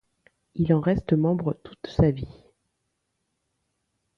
Il 0.55 0.73
en 0.73 0.79
reste 0.79 1.13
membre 1.13 1.53
toute 1.63 1.85
sa 1.87 2.09
vie. 2.09 2.41